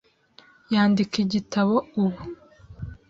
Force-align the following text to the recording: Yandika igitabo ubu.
Yandika 0.73 1.15
igitabo 1.25 1.75
ubu. 2.03 2.21